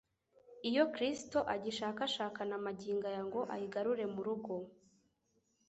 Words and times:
iyo 0.69 0.83
Kristo 0.93 1.37
agishakashaka 1.53 2.39
na 2.49 2.57
magingo 2.65 3.05
aya 3.11 3.21
ngo 3.27 3.41
ayigarure 3.53 4.05
mu 4.13 4.21
rugo. 4.27 4.53